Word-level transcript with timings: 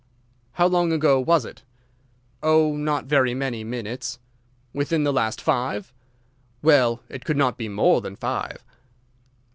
"'How 0.53 0.65
long 0.65 0.91
ago 0.91 1.19
was 1.19 1.45
it?' 1.45 1.61
"'Oh, 2.41 2.75
not 2.75 3.05
very 3.05 3.35
many 3.35 3.63
minutes.' 3.63 4.17
"'Within 4.73 5.03
the 5.03 5.13
last 5.13 5.39
five?' 5.39 5.93
"'Well, 6.63 7.03
it 7.07 7.23
could 7.23 7.37
not 7.37 7.55
be 7.55 7.69
more 7.69 8.01
than 8.01 8.15
five. 8.15 8.63